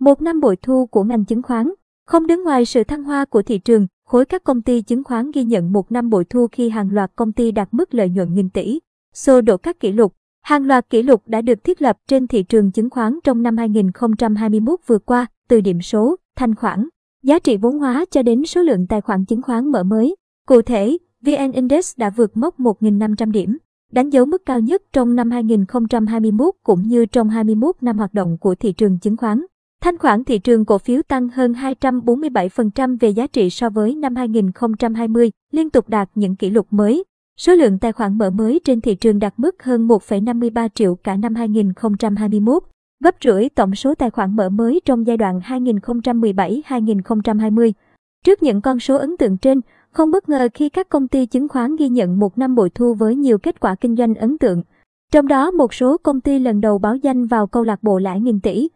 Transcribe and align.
Một 0.00 0.22
năm 0.22 0.40
bội 0.40 0.56
thu 0.56 0.86
của 0.86 1.04
ngành 1.04 1.24
chứng 1.24 1.42
khoán. 1.42 1.70
Không 2.06 2.26
đứng 2.26 2.44
ngoài 2.44 2.64
sự 2.64 2.84
thăng 2.84 3.04
hoa 3.04 3.24
của 3.24 3.42
thị 3.42 3.58
trường, 3.58 3.86
khối 4.06 4.24
các 4.24 4.44
công 4.44 4.62
ty 4.62 4.82
chứng 4.82 5.04
khoán 5.04 5.30
ghi 5.30 5.44
nhận 5.44 5.72
một 5.72 5.92
năm 5.92 6.10
bội 6.10 6.24
thu 6.24 6.46
khi 6.52 6.68
hàng 6.68 6.88
loạt 6.92 7.12
công 7.16 7.32
ty 7.32 7.52
đạt 7.52 7.68
mức 7.72 7.94
lợi 7.94 8.08
nhuận 8.08 8.34
nghìn 8.34 8.50
tỷ, 8.50 8.80
xô 9.14 9.40
đổ 9.40 9.56
các 9.56 9.80
kỷ 9.80 9.92
lục. 9.92 10.14
Hàng 10.42 10.66
loạt 10.66 10.90
kỷ 10.90 11.02
lục 11.02 11.22
đã 11.26 11.40
được 11.40 11.64
thiết 11.64 11.82
lập 11.82 11.98
trên 12.08 12.26
thị 12.26 12.42
trường 12.42 12.70
chứng 12.70 12.90
khoán 12.90 13.18
trong 13.24 13.42
năm 13.42 13.56
2021 13.56 14.80
vừa 14.86 14.98
qua, 14.98 15.26
từ 15.48 15.60
điểm 15.60 15.80
số, 15.80 16.16
thanh 16.36 16.54
khoản, 16.54 16.88
giá 17.22 17.38
trị 17.38 17.56
vốn 17.56 17.78
hóa 17.78 18.04
cho 18.10 18.22
đến 18.22 18.44
số 18.44 18.62
lượng 18.62 18.86
tài 18.86 19.00
khoản 19.00 19.24
chứng 19.24 19.42
khoán 19.42 19.68
mở 19.68 19.82
mới. 19.82 20.16
Cụ 20.46 20.62
thể, 20.62 20.98
VN 21.22 21.52
Index 21.52 21.96
đã 21.96 22.10
vượt 22.10 22.36
mốc 22.36 22.60
1.500 22.60 23.30
điểm, 23.30 23.58
đánh 23.92 24.10
dấu 24.10 24.26
mức 24.26 24.42
cao 24.46 24.60
nhất 24.60 24.82
trong 24.92 25.14
năm 25.14 25.30
2021 25.30 26.54
cũng 26.62 26.82
như 26.82 27.06
trong 27.06 27.28
21 27.28 27.76
năm 27.80 27.98
hoạt 27.98 28.14
động 28.14 28.38
của 28.38 28.54
thị 28.54 28.72
trường 28.72 28.98
chứng 28.98 29.16
khoán. 29.16 29.44
Thanh 29.84 29.98
khoản 29.98 30.24
thị 30.24 30.38
trường 30.38 30.64
cổ 30.64 30.78
phiếu 30.78 31.02
tăng 31.02 31.28
hơn 31.28 31.52
247% 31.52 32.96
về 33.00 33.08
giá 33.08 33.26
trị 33.26 33.50
so 33.50 33.70
với 33.70 33.94
năm 33.94 34.16
2020, 34.16 35.30
liên 35.52 35.70
tục 35.70 35.88
đạt 35.88 36.10
những 36.14 36.36
kỷ 36.36 36.50
lục 36.50 36.66
mới. 36.70 37.04
Số 37.38 37.54
lượng 37.54 37.78
tài 37.78 37.92
khoản 37.92 38.18
mở 38.18 38.30
mới 38.30 38.60
trên 38.64 38.80
thị 38.80 38.94
trường 38.94 39.18
đạt 39.18 39.34
mức 39.36 39.62
hơn 39.62 39.88
1,53 39.88 40.68
triệu 40.74 40.94
cả 40.94 41.16
năm 41.16 41.34
2021, 41.34 42.62
gấp 43.04 43.14
rưỡi 43.24 43.48
tổng 43.48 43.74
số 43.74 43.94
tài 43.94 44.10
khoản 44.10 44.36
mở 44.36 44.48
mới 44.48 44.80
trong 44.84 45.06
giai 45.06 45.16
đoạn 45.16 45.40
2017-2020. 45.40 47.72
Trước 48.24 48.42
những 48.42 48.60
con 48.60 48.80
số 48.80 48.96
ấn 48.96 49.16
tượng 49.16 49.36
trên, 49.36 49.60
không 49.90 50.10
bất 50.10 50.28
ngờ 50.28 50.48
khi 50.54 50.68
các 50.68 50.88
công 50.88 51.08
ty 51.08 51.26
chứng 51.26 51.48
khoán 51.48 51.76
ghi 51.76 51.88
nhận 51.88 52.18
một 52.18 52.38
năm 52.38 52.54
bội 52.54 52.70
thu 52.70 52.94
với 52.94 53.16
nhiều 53.16 53.38
kết 53.38 53.60
quả 53.60 53.74
kinh 53.74 53.96
doanh 53.96 54.14
ấn 54.14 54.38
tượng. 54.38 54.62
Trong 55.12 55.28
đó 55.28 55.50
một 55.50 55.74
số 55.74 55.96
công 56.02 56.20
ty 56.20 56.38
lần 56.38 56.60
đầu 56.60 56.78
báo 56.78 56.96
danh 56.96 57.26
vào 57.26 57.46
câu 57.46 57.62
lạc 57.62 57.82
bộ 57.82 57.98
lãi 57.98 58.20
nghìn 58.20 58.40
tỷ. 58.40 58.68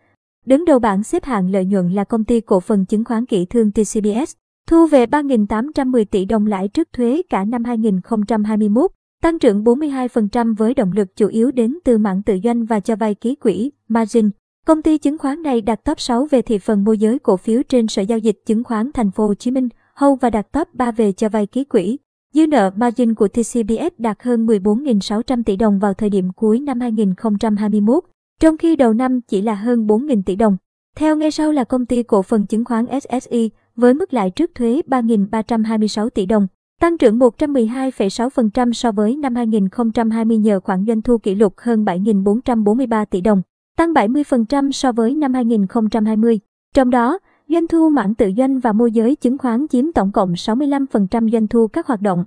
Đứng 0.46 0.64
đầu 0.64 0.78
bảng 0.78 1.02
xếp 1.02 1.24
hạng 1.24 1.50
lợi 1.50 1.64
nhuận 1.64 1.88
là 1.88 2.04
công 2.04 2.24
ty 2.24 2.40
cổ 2.40 2.60
phần 2.60 2.84
chứng 2.86 3.04
khoán 3.04 3.26
kỹ 3.26 3.46
thương 3.50 3.70
TCBS, 3.70 4.32
thu 4.68 4.86
về 4.86 5.06
3.810 5.06 6.04
tỷ 6.04 6.24
đồng 6.24 6.46
lãi 6.46 6.68
trước 6.68 6.88
thuế 6.92 7.22
cả 7.28 7.44
năm 7.44 7.64
2021, 7.64 8.90
tăng 9.22 9.38
trưởng 9.38 9.64
42% 9.64 10.54
với 10.54 10.74
động 10.74 10.92
lực 10.92 11.16
chủ 11.16 11.28
yếu 11.28 11.50
đến 11.50 11.78
từ 11.84 11.98
mảng 11.98 12.22
tự 12.22 12.38
doanh 12.44 12.64
và 12.64 12.80
cho 12.80 12.96
vay 12.96 13.14
ký 13.14 13.34
quỹ, 13.34 13.72
margin. 13.88 14.30
Công 14.66 14.82
ty 14.82 14.98
chứng 14.98 15.18
khoán 15.18 15.42
này 15.42 15.60
đạt 15.60 15.84
top 15.84 16.00
6 16.00 16.26
về 16.30 16.42
thị 16.42 16.58
phần 16.58 16.84
môi 16.84 16.98
giới 16.98 17.18
cổ 17.18 17.36
phiếu 17.36 17.62
trên 17.68 17.88
Sở 17.88 18.02
giao 18.02 18.18
dịch 18.18 18.38
chứng 18.46 18.64
khoán 18.64 18.90
Thành 18.94 19.10
phố 19.10 19.26
Hồ 19.26 19.34
Chí 19.34 19.50
Minh, 19.50 19.68
hầu 19.94 20.14
và 20.14 20.30
đạt 20.30 20.52
top 20.52 20.68
3 20.74 20.90
về 20.90 21.12
cho 21.12 21.28
vay 21.28 21.46
ký 21.46 21.64
quỹ. 21.64 21.98
Dư 22.34 22.46
nợ 22.46 22.70
margin 22.76 23.14
của 23.14 23.28
TCBS 23.28 23.98
đạt 23.98 24.22
hơn 24.22 24.46
14.600 24.46 25.42
tỷ 25.42 25.56
đồng 25.56 25.78
vào 25.78 25.94
thời 25.94 26.10
điểm 26.10 26.32
cuối 26.36 26.60
năm 26.60 26.80
2021, 26.80 28.04
trong 28.40 28.56
khi 28.56 28.76
đầu 28.76 28.92
năm 28.92 29.20
chỉ 29.20 29.42
là 29.42 29.54
hơn 29.54 29.86
4.000 29.86 30.22
tỷ 30.26 30.36
đồng. 30.36 30.56
Theo 30.96 31.16
ngay 31.16 31.30
sau 31.30 31.52
là 31.52 31.64
công 31.64 31.86
ty 31.86 32.02
cổ 32.02 32.22
phần 32.22 32.46
chứng 32.46 32.64
khoán 32.64 32.86
SSI 33.00 33.50
với 33.76 33.94
mức 33.94 34.12
lãi 34.12 34.30
trước 34.30 34.50
thuế 34.54 34.82
3.326 34.88 36.08
tỷ 36.08 36.26
đồng, 36.26 36.46
tăng 36.80 36.98
trưởng 36.98 37.18
112,6% 37.18 38.72
so 38.72 38.92
với 38.92 39.16
năm 39.16 39.34
2020 39.34 40.38
nhờ 40.38 40.60
khoản 40.60 40.84
doanh 40.86 41.02
thu 41.02 41.18
kỷ 41.18 41.34
lục 41.34 41.54
hơn 41.56 41.84
7.443 41.84 43.04
tỷ 43.04 43.20
đồng, 43.20 43.42
tăng 43.76 43.92
70% 43.92 44.70
so 44.70 44.92
với 44.92 45.14
năm 45.14 45.34
2020. 45.34 46.40
Trong 46.74 46.90
đó, 46.90 47.18
Doanh 47.48 47.68
thu 47.68 47.88
mảng 47.88 48.14
tự 48.14 48.30
doanh 48.36 48.60
và 48.60 48.72
môi 48.72 48.92
giới 48.92 49.16
chứng 49.16 49.38
khoán 49.38 49.68
chiếm 49.68 49.92
tổng 49.92 50.12
cộng 50.12 50.32
65% 50.32 51.30
doanh 51.30 51.48
thu 51.48 51.66
các 51.66 51.86
hoạt 51.86 52.02
động. 52.02 52.24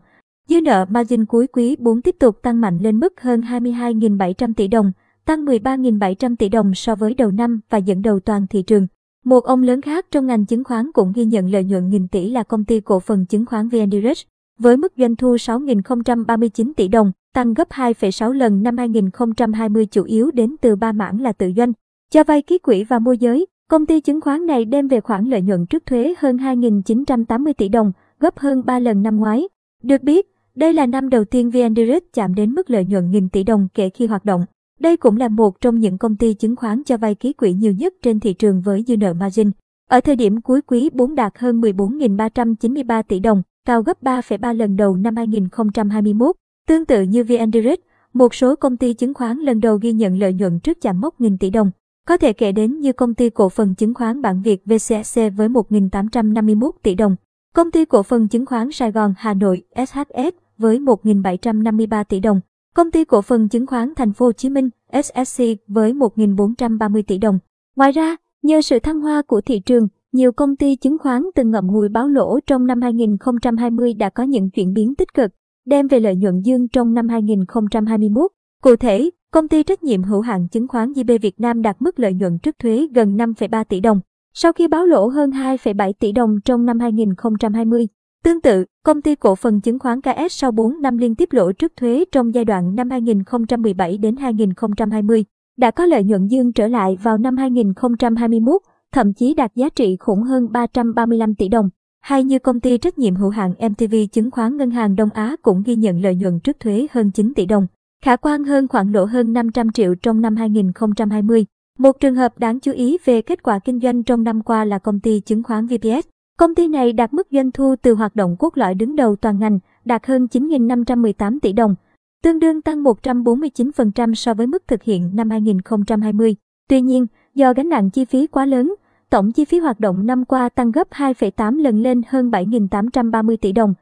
Dư 0.49 0.61
nợ 0.61 0.85
margin 0.89 1.25
cuối 1.25 1.47
quý 1.47 1.75
4 1.79 2.01
tiếp 2.01 2.15
tục 2.19 2.41
tăng 2.41 2.61
mạnh 2.61 2.79
lên 2.81 2.99
mức 2.99 3.21
hơn 3.21 3.41
22.700 3.41 4.53
tỷ 4.53 4.67
đồng, 4.67 4.91
tăng 5.27 5.45
13.700 5.45 6.35
tỷ 6.35 6.49
đồng 6.49 6.75
so 6.75 6.95
với 6.95 7.13
đầu 7.13 7.31
năm 7.31 7.59
và 7.69 7.77
dẫn 7.77 8.01
đầu 8.01 8.19
toàn 8.19 8.47
thị 8.49 8.61
trường. 8.61 8.87
Một 9.25 9.43
ông 9.43 9.63
lớn 9.63 9.81
khác 9.81 10.05
trong 10.11 10.27
ngành 10.27 10.45
chứng 10.45 10.63
khoán 10.63 10.91
cũng 10.91 11.11
ghi 11.15 11.25
nhận 11.25 11.51
lợi 11.51 11.63
nhuận 11.63 11.89
nghìn 11.89 12.07
tỷ 12.07 12.29
là 12.29 12.43
công 12.43 12.65
ty 12.65 12.79
cổ 12.79 12.99
phần 12.99 13.25
chứng 13.25 13.45
khoán 13.45 13.69
VN 13.69 13.91
Direct, 13.91 14.27
với 14.59 14.77
mức 14.77 14.93
doanh 14.97 15.15
thu 15.15 15.35
6.039 15.35 16.71
tỷ 16.77 16.87
đồng, 16.87 17.11
tăng 17.33 17.53
gấp 17.53 17.69
2,6 17.69 18.31
lần 18.31 18.63
năm 18.63 18.77
2020 18.77 19.85
chủ 19.85 20.03
yếu 20.03 20.31
đến 20.31 20.55
từ 20.61 20.75
ba 20.75 20.91
mảng 20.91 21.21
là 21.21 21.31
tự 21.31 21.51
doanh, 21.57 21.73
cho 22.11 22.23
vay 22.23 22.41
ký 22.41 22.57
quỹ 22.57 22.83
và 22.83 22.99
môi 22.99 23.17
giới. 23.17 23.45
Công 23.69 23.85
ty 23.85 24.01
chứng 24.01 24.21
khoán 24.21 24.45
này 24.45 24.65
đem 24.65 24.87
về 24.87 24.99
khoản 24.99 25.25
lợi 25.25 25.41
nhuận 25.41 25.65
trước 25.65 25.85
thuế 25.85 26.13
hơn 26.17 26.37
2.980 26.37 27.53
tỷ 27.53 27.69
đồng, 27.69 27.91
gấp 28.19 28.39
hơn 28.39 28.65
3 28.65 28.79
lần 28.79 29.03
năm 29.03 29.17
ngoái. 29.17 29.47
Được 29.83 30.03
biết, 30.03 30.27
đây 30.55 30.73
là 30.73 30.85
năm 30.85 31.09
đầu 31.09 31.25
tiên 31.25 31.49
VN 31.49 31.75
Direct 31.75 32.13
chạm 32.13 32.35
đến 32.35 32.51
mức 32.51 32.69
lợi 32.69 32.85
nhuận 32.85 33.11
nghìn 33.11 33.29
tỷ 33.29 33.43
đồng 33.43 33.67
kể 33.73 33.89
khi 33.89 34.07
hoạt 34.07 34.25
động. 34.25 34.45
Đây 34.79 34.97
cũng 34.97 35.17
là 35.17 35.27
một 35.27 35.61
trong 35.61 35.79
những 35.79 35.97
công 35.97 36.15
ty 36.15 36.33
chứng 36.33 36.55
khoán 36.55 36.83
cho 36.83 36.97
vay 36.97 37.15
ký 37.15 37.33
quỹ 37.33 37.53
nhiều 37.53 37.71
nhất 37.71 37.93
trên 38.01 38.19
thị 38.19 38.33
trường 38.33 38.61
với 38.61 38.83
dư 38.87 38.97
nợ 38.97 39.13
margin. 39.13 39.51
Ở 39.89 40.01
thời 40.01 40.15
điểm 40.15 40.41
cuối 40.41 40.61
quý 40.61 40.89
4 40.93 41.15
đạt 41.15 41.37
hơn 41.37 41.61
14.393 41.61 43.03
tỷ 43.03 43.19
đồng, 43.19 43.41
cao 43.65 43.83
gấp 43.83 44.03
3,3 44.03 44.53
lần 44.53 44.75
đầu 44.75 44.97
năm 44.97 45.15
2021. 45.15 46.35
Tương 46.67 46.85
tự 46.85 47.01
như 47.01 47.23
VN 47.23 47.51
Direct, 47.53 47.81
một 48.13 48.35
số 48.35 48.55
công 48.55 48.77
ty 48.77 48.93
chứng 48.93 49.13
khoán 49.13 49.37
lần 49.37 49.59
đầu 49.59 49.77
ghi 49.81 49.91
nhận 49.91 50.19
lợi 50.19 50.33
nhuận 50.33 50.59
trước 50.59 50.81
chạm 50.81 51.01
mốc 51.01 51.21
nghìn 51.21 51.37
tỷ 51.37 51.49
đồng. 51.49 51.71
Có 52.07 52.17
thể 52.17 52.33
kể 52.33 52.51
đến 52.51 52.79
như 52.79 52.93
công 52.93 53.13
ty 53.13 53.29
cổ 53.29 53.49
phần 53.49 53.75
chứng 53.75 53.93
khoán 53.93 54.21
bản 54.21 54.41
Việt 54.41 54.65
VCSC 54.65 55.21
với 55.35 55.49
1.851 55.49 56.71
tỷ 56.83 56.95
đồng, 56.95 57.15
công 57.53 57.71
ty 57.71 57.85
cổ 57.85 58.03
phần 58.03 58.27
chứng 58.27 58.45
khoán 58.45 58.71
Sài 58.71 58.91
Gòn 58.91 59.13
Hà 59.17 59.33
Nội 59.33 59.63
SHS 59.75 60.35
với 60.57 60.79
1.753 60.79 62.03
tỷ 62.03 62.19
đồng, 62.19 62.41
công 62.77 62.91
ty 62.91 63.05
cổ 63.05 63.21
phần 63.21 63.49
chứng 63.49 63.67
khoán 63.67 63.93
Thành 63.95 64.13
phố 64.13 64.25
Hồ 64.25 64.31
Chí 64.31 64.49
Minh 64.49 64.69
SSC 65.03 65.43
với 65.67 65.93
1.430 65.93 67.03
tỷ 67.07 67.17
đồng. 67.17 67.39
Ngoài 67.75 67.91
ra, 67.91 68.15
nhờ 68.41 68.61
sự 68.61 68.79
thăng 68.79 69.01
hoa 69.01 69.21
của 69.21 69.41
thị 69.41 69.59
trường, 69.59 69.87
nhiều 70.11 70.31
công 70.31 70.55
ty 70.55 70.75
chứng 70.75 70.97
khoán 70.97 71.23
từng 71.35 71.51
ngậm 71.51 71.67
ngùi 71.67 71.89
báo 71.89 72.07
lỗ 72.07 72.39
trong 72.47 72.67
năm 72.67 72.81
2020 72.81 73.93
đã 73.93 74.09
có 74.09 74.23
những 74.23 74.49
chuyển 74.49 74.73
biến 74.73 74.95
tích 74.95 75.13
cực, 75.13 75.31
đem 75.65 75.87
về 75.87 75.99
lợi 75.99 76.15
nhuận 76.15 76.41
dương 76.41 76.67
trong 76.67 76.93
năm 76.93 77.07
2021. 77.07 78.31
Cụ 78.61 78.75
thể, 78.75 79.09
Công 79.31 79.47
ty 79.47 79.63
trách 79.63 79.83
nhiệm 79.83 80.03
hữu 80.03 80.21
hạn 80.21 80.47
chứng 80.47 80.67
khoán 80.67 80.91
JB 80.91 81.19
Việt 81.21 81.39
Nam 81.39 81.61
đạt 81.61 81.75
mức 81.79 81.99
lợi 81.99 82.13
nhuận 82.13 82.39
trước 82.39 82.59
thuế 82.59 82.87
gần 82.93 83.17
5,3 83.17 83.63
tỷ 83.63 83.79
đồng, 83.79 83.99
sau 84.33 84.53
khi 84.53 84.67
báo 84.67 84.85
lỗ 84.85 85.07
hơn 85.07 85.29
2,7 85.29 85.93
tỷ 85.99 86.11
đồng 86.11 86.35
trong 86.45 86.65
năm 86.65 86.79
2020. 86.79 87.87
Tương 88.27 88.41
tự, 88.41 88.65
công 88.83 89.01
ty 89.01 89.15
cổ 89.15 89.35
phần 89.35 89.61
chứng 89.61 89.79
khoán 89.79 90.01
KS 90.01 90.29
sau 90.29 90.51
4 90.51 90.81
năm 90.81 90.97
liên 90.97 91.15
tiếp 91.15 91.29
lỗ 91.31 91.51
trước 91.51 91.73
thuế 91.75 92.05
trong 92.11 92.33
giai 92.33 92.45
đoạn 92.45 92.75
năm 92.75 92.89
2017 92.89 93.97
đến 93.97 94.15
2020, 94.15 95.25
đã 95.57 95.71
có 95.71 95.85
lợi 95.85 96.03
nhuận 96.03 96.27
dương 96.27 96.53
trở 96.53 96.67
lại 96.67 96.97
vào 97.03 97.17
năm 97.17 97.37
2021, 97.37 98.61
thậm 98.91 99.13
chí 99.13 99.33
đạt 99.33 99.55
giá 99.55 99.69
trị 99.69 99.97
khủng 99.99 100.23
hơn 100.23 100.47
335 100.51 101.35
tỷ 101.35 101.47
đồng. 101.47 101.69
Hay 102.01 102.23
như 102.23 102.39
công 102.39 102.59
ty 102.59 102.77
trách 102.77 102.97
nhiệm 102.97 103.15
hữu 103.15 103.29
hạn 103.29 103.53
MTV 103.69 103.95
chứng 104.11 104.31
khoán 104.31 104.57
Ngân 104.57 104.71
hàng 104.71 104.95
Đông 104.95 105.09
Á 105.09 105.35
cũng 105.41 105.63
ghi 105.65 105.75
nhận 105.75 106.01
lợi 106.01 106.15
nhuận 106.15 106.39
trước 106.39 106.59
thuế 106.59 106.87
hơn 106.91 107.11
9 107.11 107.33
tỷ 107.33 107.45
đồng. 107.45 107.67
Khả 108.03 108.15
quan 108.15 108.43
hơn 108.43 108.67
khoảng 108.67 108.93
lỗ 108.93 109.05
hơn 109.05 109.33
500 109.33 109.71
triệu 109.71 109.95
trong 109.95 110.21
năm 110.21 110.35
2020. 110.35 111.45
Một 111.77 111.99
trường 111.99 112.15
hợp 112.15 112.39
đáng 112.39 112.59
chú 112.59 112.71
ý 112.71 112.97
về 113.05 113.21
kết 113.21 113.43
quả 113.43 113.59
kinh 113.59 113.79
doanh 113.79 114.03
trong 114.03 114.23
năm 114.23 114.41
qua 114.41 114.65
là 114.65 114.79
công 114.79 114.99
ty 114.99 115.19
chứng 115.19 115.43
khoán 115.43 115.67
VPS. 115.67 116.07
Công 116.37 116.55
ty 116.55 116.67
này 116.67 116.93
đạt 116.93 117.13
mức 117.13 117.27
doanh 117.31 117.51
thu 117.51 117.75
từ 117.81 117.93
hoạt 117.93 118.15
động 118.15 118.35
cốt 118.39 118.57
lõi 118.57 118.75
đứng 118.75 118.95
đầu 118.95 119.15
toàn 119.15 119.39
ngành, 119.39 119.59
đạt 119.85 120.05
hơn 120.05 120.27
9.518 120.31 121.39
tỷ 121.41 121.53
đồng, 121.53 121.75
tương 122.23 122.39
đương 122.39 122.61
tăng 122.61 122.83
149% 122.83 124.13
so 124.13 124.33
với 124.33 124.47
mức 124.47 124.63
thực 124.67 124.83
hiện 124.83 125.11
năm 125.13 125.29
2020. 125.29 126.35
Tuy 126.69 126.81
nhiên, 126.81 127.07
do 127.35 127.53
gánh 127.53 127.69
nặng 127.69 127.89
chi 127.89 128.05
phí 128.05 128.27
quá 128.27 128.45
lớn, 128.45 128.75
tổng 129.09 129.31
chi 129.31 129.45
phí 129.45 129.59
hoạt 129.59 129.79
động 129.79 130.05
năm 130.05 130.25
qua 130.25 130.49
tăng 130.49 130.71
gấp 130.71 130.87
2,8 130.91 131.61
lần 131.61 131.81
lên 131.81 132.01
hơn 132.07 132.29
7.830 132.29 133.37
tỷ 133.41 133.51
đồng, 133.51 133.73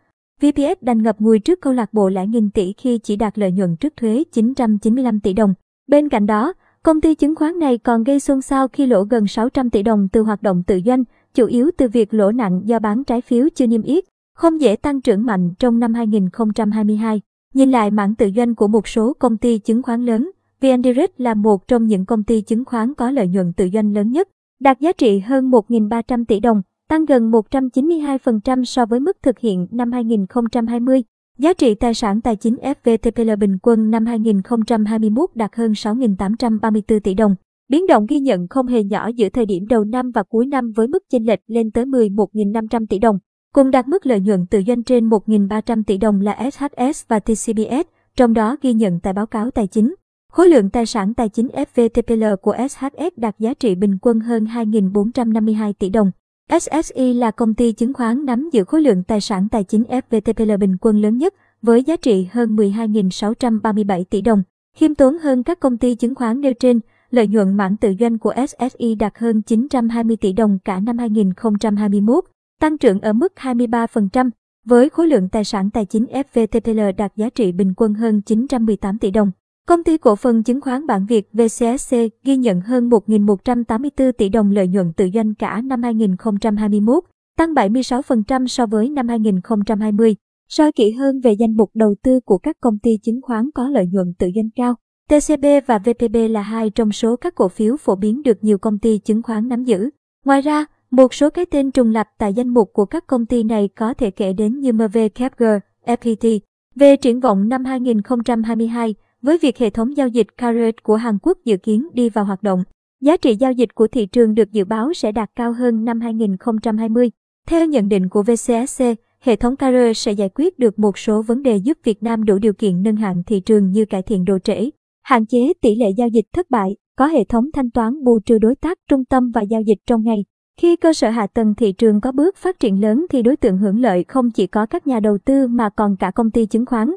VPS 0.42 0.82
đành 0.82 1.04
ngập 1.04 1.20
ngùi 1.20 1.40
trước 1.40 1.62
câu 1.62 1.74
lạc 1.74 1.94
bộ 1.94 2.10
lãi 2.10 2.28
nghìn 2.28 2.50
tỷ 2.50 2.74
khi 2.74 2.98
chỉ 2.98 3.16
đạt 3.16 3.40
lợi 3.40 3.52
nhuận 3.52 3.76
trước 3.76 3.94
thuế 3.98 4.24
995 4.32 5.20
tỷ 5.20 5.34
đồng. 5.34 5.54
Bên 5.88 6.10
cạnh 6.10 6.26
đó, 6.26 6.54
công 6.84 7.02
ty 7.02 7.16
chứng 7.16 7.36
khoán 7.36 7.60
này 7.60 7.78
còn 7.78 8.04
gây 8.04 8.20
xôn 8.20 8.42
xao 8.42 8.68
khi 8.68 8.86
lỗ 8.86 9.04
gần 9.04 9.28
600 9.28 9.70
tỷ 9.70 9.84
đồng 9.84 10.08
từ 10.12 10.22
hoạt 10.22 10.42
động 10.42 10.64
tự 10.64 10.80
doanh, 10.86 11.04
chủ 11.36 11.46
yếu 11.46 11.72
từ 11.78 11.88
việc 11.88 12.14
lỗ 12.14 12.32
nặng 12.32 12.62
do 12.66 12.80
bán 12.80 13.04
trái 13.04 13.22
phiếu 13.22 13.48
chưa 13.56 13.68
niêm 13.68 13.82
yết, 13.82 14.04
không 14.36 14.62
dễ 14.62 14.76
tăng 14.76 15.02
trưởng 15.02 15.26
mạnh 15.26 15.54
trong 15.60 15.80
năm 15.80 15.94
2022. 15.94 17.22
Nhìn 17.54 17.72
lại 17.72 17.92
mảng 17.92 18.16
tự 18.16 18.30
doanh 18.36 18.56
của 18.56 18.68
một 18.68 18.88
số 18.88 19.14
công 19.20 19.38
ty 19.38 19.60
chứng 19.60 19.84
khoán 19.84 20.06
lớn, 20.06 20.32
VN 20.62 20.84
Direct 20.84 21.22
là 21.22 21.34
một 21.34 21.68
trong 21.68 21.88
những 21.88 22.06
công 22.06 22.24
ty 22.24 22.42
chứng 22.42 22.66
khoán 22.66 22.94
có 22.94 23.12
lợi 23.12 23.28
nhuận 23.28 23.54
tự 23.54 23.70
doanh 23.74 23.94
lớn 23.94 24.12
nhất, 24.12 24.30
đạt 24.60 24.80
giá 24.80 24.92
trị 24.92 25.20
hơn 25.20 25.52
1.300 25.52 26.26
tỷ 26.26 26.40
đồng, 26.40 26.62
tăng 26.90 27.06
gần 27.06 27.32
192% 27.32 28.64
so 28.64 28.86
với 28.86 29.00
mức 29.00 29.18
thực 29.24 29.40
hiện 29.40 29.68
năm 29.72 29.92
2020. 29.92 31.04
Giá 31.38 31.54
trị 31.54 31.76
tài 31.76 31.94
sản 31.94 32.22
tài 32.22 32.36
chính 32.36 32.56
FVTPL 32.56 33.36
bình 33.36 33.58
quân 33.62 33.92
năm 33.92 34.06
2021 34.06 35.30
đạt 35.36 35.56
hơn 35.56 35.72
6.834 35.72 37.00
tỷ 37.00 37.14
đồng. 37.14 37.36
Biến 37.70 37.88
động 37.88 38.06
ghi 38.10 38.20
nhận 38.20 38.48
không 38.48 38.68
hề 38.68 38.84
nhỏ 38.84 39.08
giữa 39.08 39.30
thời 39.30 39.46
điểm 39.46 39.68
đầu 39.68 39.84
năm 39.84 40.12
và 40.12 40.24
cuối 40.24 40.46
năm 40.46 40.72
với 40.76 40.88
mức 40.88 41.04
chênh 41.10 41.26
lệch 41.26 41.40
lên 41.48 41.72
tới 41.72 41.86
11.500 41.86 42.86
tỷ 42.90 43.00
đồng. 43.00 43.20
Cùng 43.54 43.72
đạt 43.72 43.88
mức 43.88 44.06
lợi 44.06 44.20
nhuận 44.20 44.46
tự 44.46 44.62
doanh 44.68 44.84
trên 44.84 45.10
1.300 45.10 45.84
tỷ 45.84 45.98
đồng 45.98 46.22
là 46.22 46.50
SHS 46.52 47.08
và 47.08 47.20
TCBS, 47.20 47.88
trong 48.16 48.34
đó 48.34 48.58
ghi 48.62 48.74
nhận 48.74 49.00
tại 49.00 49.14
báo 49.14 49.26
cáo 49.26 49.52
tài 49.52 49.68
chính. 49.68 49.96
Khối 50.32 50.50
lượng 50.50 50.70
tài 50.70 50.86
sản 50.86 51.14
tài 51.14 51.30
chính 51.30 51.48
FVTPL 51.48 52.36
của 52.36 52.56
SHS 52.70 53.18
đạt 53.18 53.40
giá 53.40 53.54
trị 53.54 53.76
bình 53.76 53.98
quân 54.02 54.20
hơn 54.20 54.46
2.452 54.46 55.74
tỷ 55.80 55.90
đồng. 55.90 56.12
SSI 56.60 57.14
là 57.14 57.32
công 57.32 57.54
ty 57.54 57.72
chứng 57.72 57.94
khoán 57.94 58.26
nắm 58.26 58.50
giữ 58.52 58.64
khối 58.64 58.82
lượng 58.82 59.04
tài 59.04 59.22
sản 59.22 59.48
tài 59.52 59.64
chính 59.64 59.84
FVTPL 59.84 60.58
bình 60.58 60.78
quân 60.82 61.02
lớn 61.02 61.18
nhất 61.18 61.34
với 61.62 61.84
giá 61.84 61.96
trị 61.96 62.28
hơn 62.32 62.56
12.637 62.56 64.04
tỷ 64.10 64.22
đồng. 64.22 64.44
Khiêm 64.76 64.96
tốn 64.96 65.18
hơn 65.18 65.44
các 65.44 65.60
công 65.60 65.78
ty 65.78 65.96
chứng 65.96 66.16
khoán 66.16 66.42
nêu 66.42 66.54
trên, 66.54 66.80
lợi 67.16 67.28
nhuận 67.28 67.58
mảng 67.58 67.78
tự 67.78 67.94
doanh 68.00 68.20
của 68.20 68.34
SSI 68.48 68.96
đạt 68.96 69.14
hơn 69.18 69.42
920 69.42 70.18
tỷ 70.18 70.34
đồng 70.34 70.60
cả 70.66 70.80
năm 70.80 70.98
2021, 70.98 72.26
tăng 72.62 72.78
trưởng 72.78 73.02
ở 73.02 73.14
mức 73.14 73.34
23%, 73.36 74.30
với 74.66 74.90
khối 74.90 75.08
lượng 75.08 75.30
tài 75.30 75.44
sản 75.44 75.70
tài 75.70 75.86
chính 75.86 76.06
FVTPL 76.06 76.96
đạt 76.98 77.16
giá 77.16 77.30
trị 77.30 77.52
bình 77.52 77.74
quân 77.78 77.94
hơn 77.94 78.22
918 78.22 78.98
tỷ 78.98 79.12
đồng. 79.12 79.32
Công 79.68 79.84
ty 79.84 79.98
cổ 79.98 80.16
phần 80.16 80.44
chứng 80.44 80.62
khoán 80.62 80.88
Bản 80.88 81.06
Việt 81.06 81.30
VCSC 81.34 81.96
ghi 82.24 82.38
nhận 82.38 82.62
hơn 82.62 82.90
1.184 82.90 84.12
tỷ 84.12 84.30
đồng 84.30 84.52
lợi 84.52 84.68
nhuận 84.68 84.94
tự 84.94 85.10
doanh 85.14 85.36
cả 85.36 85.62
năm 85.62 85.84
2021, 85.84 87.04
tăng 87.38 87.54
76% 87.54 88.48
so 88.48 88.66
với 88.66 88.90
năm 88.90 89.08
2020. 89.08 90.16
Soi 90.50 90.72
kỹ 90.72 90.92
hơn 90.92 91.20
về 91.20 91.34
danh 91.34 91.58
mục 91.58 91.72
đầu 91.74 91.96
tư 92.04 92.20
của 92.20 92.38
các 92.38 92.56
công 92.62 92.80
ty 92.80 92.92
chứng 93.04 93.22
khoán 93.22 93.50
có 93.56 93.70
lợi 93.70 93.88
nhuận 93.92 94.14
tự 94.20 94.28
doanh 94.36 94.50
cao, 94.56 94.76
TCB 95.10 95.46
và 95.66 95.80
VPB 95.80 96.16
là 96.30 96.42
hai 96.42 96.70
trong 96.70 96.92
số 96.92 97.16
các 97.16 97.36
cổ 97.36 97.48
phiếu 97.48 97.78
phổ 97.78 97.96
biến 97.96 98.24
được 98.24 98.44
nhiều 98.44 98.58
công 98.58 98.80
ty 98.80 98.98
chứng 98.98 99.24
khoán 99.24 99.48
nắm 99.48 99.64
giữ. 99.64 99.90
Ngoài 100.26 100.42
ra, 100.42 100.66
một 100.92 101.14
số 101.14 101.30
cái 101.30 101.46
tên 101.46 101.72
trùng 101.72 101.92
lập 101.92 102.08
tại 102.18 102.34
danh 102.34 102.48
mục 102.48 102.74
của 102.74 102.86
các 102.86 103.08
công 103.08 103.26
ty 103.26 103.44
này 103.44 103.70
có 103.76 103.94
thể 103.94 104.12
kể 104.12 104.34
đến 104.34 104.60
như 104.60 104.74
MV 104.74 104.98
Capger, 105.16 105.60
FPT. 105.86 106.40
Về 106.76 106.96
triển 106.96 107.20
vọng 107.20 107.50
năm 107.50 107.66
2022, 107.66 108.96
với 109.22 109.38
việc 109.38 109.58
hệ 109.58 109.70
thống 109.70 109.98
giao 109.98 110.08
dịch 110.08 110.28
Carrot 110.38 110.84
của 110.84 110.96
Hàn 110.96 111.18
Quốc 111.22 111.38
dự 111.46 111.58
kiến 111.58 111.88
đi 111.94 112.10
vào 112.10 112.26
hoạt 112.26 112.44
động, 112.44 112.64
giá 113.02 113.18
trị 113.18 113.36
giao 113.36 113.52
dịch 113.52 113.76
của 113.76 113.88
thị 113.88 114.06
trường 114.06 114.36
được 114.36 114.52
dự 114.52 114.66
báo 114.66 114.94
sẽ 114.94 115.12
đạt 115.12 115.32
cao 115.36 115.54
hơn 115.54 115.86
năm 115.86 116.02
2020. 116.02 117.12
Theo 117.48 117.66
nhận 117.66 117.90
định 117.90 118.10
của 118.10 118.24
VCSC, 118.24 118.84
hệ 119.20 119.36
thống 119.36 119.56
Carrot 119.56 119.98
sẽ 119.98 120.12
giải 120.12 120.30
quyết 120.36 120.60
được 120.60 120.80
một 120.80 120.98
số 120.98 121.22
vấn 121.22 121.44
đề 121.44 121.56
giúp 121.56 121.78
Việt 121.84 122.04
Nam 122.04 122.26
đủ 122.26 122.38
điều 122.38 122.54
kiện 122.54 122.84
nâng 122.84 122.96
hạng 122.96 123.24
thị 123.24 123.40
trường 123.40 123.72
như 123.72 123.86
cải 123.86 124.02
thiện 124.02 124.26
độ 124.26 124.40
trễ, 124.40 124.70
hạn 125.06 125.26
chế 125.26 125.54
tỷ 125.62 125.76
lệ 125.76 125.90
giao 125.90 126.08
dịch 126.08 126.26
thất 126.34 126.50
bại, 126.50 126.76
có 126.96 127.08
hệ 127.08 127.24
thống 127.24 127.46
thanh 127.54 127.70
toán 127.72 128.04
bù 128.04 128.20
trừ 128.20 128.38
đối 128.38 128.56
tác 128.56 128.78
trung 128.90 129.06
tâm 129.06 129.32
và 129.32 129.42
giao 129.42 129.62
dịch 129.62 129.78
trong 129.88 130.04
ngày. 130.04 130.26
Khi 130.62 130.76
cơ 130.76 130.94
sở 130.94 131.10
hạ 131.10 131.28
tầng 131.28 131.56
thị 131.56 131.72
trường 131.72 132.02
có 132.02 132.12
bước 132.12 132.38
phát 132.38 132.60
triển 132.60 132.82
lớn 132.82 133.06
thì 133.10 133.22
đối 133.22 133.36
tượng 133.36 133.58
hưởng 133.58 133.82
lợi 133.82 134.04
không 134.08 134.32
chỉ 134.32 134.48
có 134.48 134.66
các 134.66 134.88
nhà 134.88 135.00
đầu 135.00 135.18
tư 135.18 135.48
mà 135.48 135.70
còn 135.70 135.96
cả 135.96 136.12
công 136.12 136.32
ty 136.32 136.46
chứng 136.46 136.66
khoán. 136.66 136.96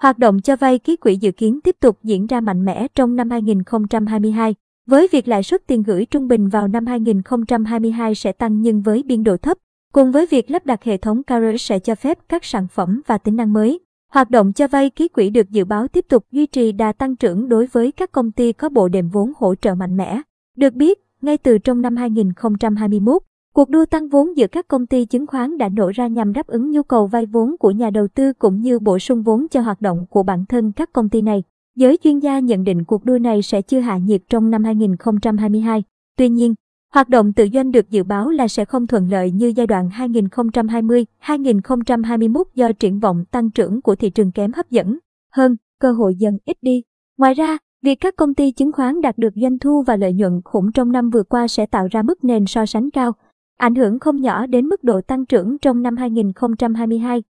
Hoạt 0.00 0.18
động 0.18 0.40
cho 0.40 0.56
vay 0.56 0.78
ký 0.78 0.96
quỹ 0.96 1.16
dự 1.16 1.32
kiến 1.32 1.60
tiếp 1.60 1.76
tục 1.80 1.98
diễn 2.02 2.26
ra 2.26 2.40
mạnh 2.40 2.64
mẽ 2.64 2.86
trong 2.94 3.16
năm 3.16 3.30
2022. 3.30 4.54
Với 4.86 5.08
việc 5.12 5.28
lãi 5.28 5.42
suất 5.42 5.66
tiền 5.66 5.82
gửi 5.82 6.06
trung 6.06 6.28
bình 6.28 6.48
vào 6.48 6.68
năm 6.68 6.86
2022 6.86 8.14
sẽ 8.14 8.32
tăng 8.32 8.60
nhưng 8.60 8.82
với 8.82 9.02
biên 9.02 9.24
độ 9.24 9.36
thấp, 9.36 9.58
cùng 9.92 10.12
với 10.12 10.26
việc 10.26 10.50
lắp 10.50 10.66
đặt 10.66 10.84
hệ 10.84 10.96
thống 10.96 11.22
Carrier 11.22 11.60
sẽ 11.60 11.78
cho 11.78 11.94
phép 11.94 12.18
các 12.28 12.44
sản 12.44 12.66
phẩm 12.72 13.02
và 13.06 13.18
tính 13.18 13.36
năng 13.36 13.52
mới. 13.52 13.85
Hoạt 14.08 14.30
động 14.30 14.52
cho 14.52 14.68
vay 14.68 14.90
ký 14.90 15.08
quỹ 15.08 15.30
được 15.30 15.50
dự 15.50 15.64
báo 15.64 15.88
tiếp 15.88 16.04
tục 16.08 16.24
duy 16.30 16.46
trì 16.46 16.72
đà 16.72 16.92
tăng 16.92 17.16
trưởng 17.16 17.48
đối 17.48 17.66
với 17.66 17.92
các 17.92 18.12
công 18.12 18.32
ty 18.32 18.52
có 18.52 18.68
bộ 18.68 18.88
đệm 18.88 19.08
vốn 19.08 19.32
hỗ 19.36 19.54
trợ 19.54 19.74
mạnh 19.74 19.96
mẽ. 19.96 20.20
Được 20.56 20.74
biết, 20.74 20.98
ngay 21.22 21.38
từ 21.38 21.58
trong 21.58 21.82
năm 21.82 21.96
2021, 21.96 23.22
cuộc 23.54 23.70
đua 23.70 23.86
tăng 23.86 24.08
vốn 24.08 24.36
giữa 24.36 24.46
các 24.46 24.68
công 24.68 24.86
ty 24.86 25.04
chứng 25.04 25.26
khoán 25.26 25.58
đã 25.58 25.68
nổ 25.68 25.90
ra 25.94 26.06
nhằm 26.06 26.32
đáp 26.32 26.46
ứng 26.46 26.70
nhu 26.70 26.82
cầu 26.82 27.06
vay 27.06 27.26
vốn 27.26 27.56
của 27.58 27.70
nhà 27.70 27.90
đầu 27.90 28.08
tư 28.08 28.32
cũng 28.32 28.60
như 28.60 28.78
bổ 28.78 28.98
sung 28.98 29.22
vốn 29.22 29.46
cho 29.50 29.60
hoạt 29.60 29.80
động 29.80 30.06
của 30.10 30.22
bản 30.22 30.44
thân 30.48 30.72
các 30.72 30.92
công 30.92 31.08
ty 31.08 31.22
này. 31.22 31.42
Giới 31.76 31.96
chuyên 32.04 32.18
gia 32.18 32.38
nhận 32.38 32.64
định 32.64 32.84
cuộc 32.84 33.04
đua 33.04 33.18
này 33.18 33.42
sẽ 33.42 33.62
chưa 33.62 33.80
hạ 33.80 33.96
nhiệt 33.96 34.22
trong 34.28 34.50
năm 34.50 34.64
2022. 34.64 35.82
Tuy 36.16 36.28
nhiên, 36.28 36.54
hoạt 36.96 37.08
động 37.08 37.32
tự 37.32 37.48
doanh 37.52 37.70
được 37.70 37.90
dự 37.90 38.02
báo 38.02 38.30
là 38.30 38.48
sẽ 38.48 38.64
không 38.64 38.86
thuận 38.86 39.10
lợi 39.10 39.30
như 39.30 39.52
giai 39.56 39.66
đoạn 39.66 39.88
2020-2021 39.88 42.42
do 42.54 42.72
triển 42.72 43.00
vọng 43.00 43.24
tăng 43.30 43.50
trưởng 43.50 43.82
của 43.82 43.94
thị 43.94 44.10
trường 44.10 44.32
kém 44.32 44.52
hấp 44.52 44.70
dẫn 44.70 44.98
hơn, 45.32 45.56
cơ 45.80 45.92
hội 45.92 46.14
dần 46.18 46.38
ít 46.44 46.56
đi. 46.62 46.82
Ngoài 47.18 47.34
ra, 47.34 47.58
Việc 47.82 47.94
các 47.94 48.16
công 48.16 48.34
ty 48.34 48.50
chứng 48.50 48.72
khoán 48.72 49.00
đạt 49.00 49.18
được 49.18 49.34
doanh 49.34 49.58
thu 49.58 49.82
và 49.86 49.96
lợi 49.96 50.12
nhuận 50.12 50.40
khủng 50.44 50.72
trong 50.72 50.92
năm 50.92 51.10
vừa 51.10 51.22
qua 51.22 51.48
sẽ 51.48 51.66
tạo 51.66 51.86
ra 51.90 52.02
mức 52.02 52.24
nền 52.24 52.46
so 52.46 52.66
sánh 52.66 52.90
cao, 52.90 53.12
ảnh 53.58 53.74
hưởng 53.74 53.98
không 53.98 54.20
nhỏ 54.20 54.46
đến 54.46 54.66
mức 54.66 54.84
độ 54.84 55.00
tăng 55.00 55.26
trưởng 55.26 55.58
trong 55.58 55.82
năm 55.82 55.96
2022. 55.96 57.22